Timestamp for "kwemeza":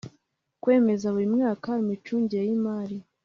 0.61-1.05